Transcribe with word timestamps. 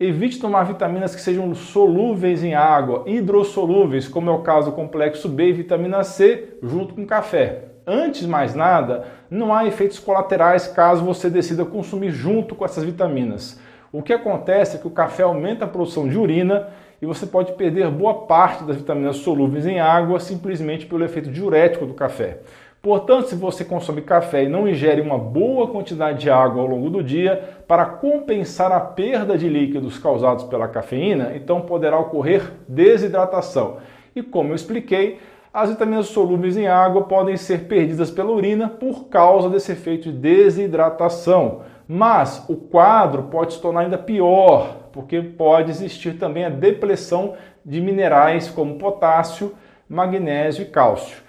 Evite 0.00 0.38
tomar 0.38 0.62
vitaminas 0.62 1.12
que 1.12 1.20
sejam 1.20 1.52
solúveis 1.56 2.44
em 2.44 2.54
água, 2.54 3.02
hidrossolúveis, 3.04 4.06
como 4.06 4.30
é 4.30 4.32
o 4.32 4.42
caso 4.42 4.70
do 4.70 4.76
complexo 4.76 5.28
B 5.28 5.48
e 5.48 5.52
vitamina 5.52 6.04
C, 6.04 6.56
junto 6.62 6.94
com 6.94 7.04
café. 7.04 7.64
Antes 7.84 8.20
de 8.20 8.28
mais 8.28 8.54
nada, 8.54 9.06
não 9.28 9.52
há 9.52 9.66
efeitos 9.66 9.98
colaterais 9.98 10.68
caso 10.68 11.04
você 11.04 11.28
decida 11.28 11.64
consumir 11.64 12.12
junto 12.12 12.54
com 12.54 12.64
essas 12.64 12.84
vitaminas. 12.84 13.58
O 13.90 14.00
que 14.00 14.12
acontece 14.12 14.76
é 14.76 14.78
que 14.78 14.86
o 14.86 14.90
café 14.92 15.24
aumenta 15.24 15.64
a 15.64 15.68
produção 15.68 16.08
de 16.08 16.16
urina 16.16 16.68
e 17.02 17.06
você 17.06 17.26
pode 17.26 17.54
perder 17.54 17.90
boa 17.90 18.26
parte 18.26 18.62
das 18.62 18.76
vitaminas 18.76 19.16
solúveis 19.16 19.66
em 19.66 19.80
água 19.80 20.20
simplesmente 20.20 20.86
pelo 20.86 21.04
efeito 21.04 21.28
diurético 21.28 21.86
do 21.86 21.94
café. 21.94 22.38
Portanto, 22.80 23.28
se 23.28 23.34
você 23.34 23.64
consome 23.64 24.02
café 24.02 24.44
e 24.44 24.48
não 24.48 24.68
ingere 24.68 25.00
uma 25.00 25.18
boa 25.18 25.66
quantidade 25.66 26.20
de 26.20 26.30
água 26.30 26.62
ao 26.62 26.68
longo 26.68 26.88
do 26.88 27.02
dia 27.02 27.58
para 27.66 27.84
compensar 27.84 28.70
a 28.70 28.78
perda 28.78 29.36
de 29.36 29.48
líquidos 29.48 29.98
causados 29.98 30.44
pela 30.44 30.68
cafeína, 30.68 31.32
então 31.34 31.60
poderá 31.62 31.98
ocorrer 31.98 32.52
desidratação. 32.68 33.78
E 34.14 34.22
como 34.22 34.50
eu 34.50 34.54
expliquei, 34.54 35.18
as 35.52 35.70
vitaminas 35.70 36.06
solúveis 36.06 36.56
em 36.56 36.68
água 36.68 37.02
podem 37.02 37.36
ser 37.36 37.64
perdidas 37.64 38.12
pela 38.12 38.30
urina 38.30 38.68
por 38.68 39.08
causa 39.08 39.50
desse 39.50 39.72
efeito 39.72 40.12
de 40.12 40.18
desidratação. 40.18 41.62
Mas 41.88 42.44
o 42.48 42.54
quadro 42.54 43.24
pode 43.24 43.54
se 43.54 43.60
tornar 43.60 43.80
ainda 43.80 43.98
pior, 43.98 44.90
porque 44.92 45.20
pode 45.20 45.70
existir 45.70 46.16
também 46.16 46.44
a 46.44 46.50
depressão 46.50 47.34
de 47.64 47.80
minerais 47.80 48.48
como 48.48 48.78
potássio, 48.78 49.54
magnésio 49.88 50.62
e 50.62 50.66
cálcio. 50.66 51.27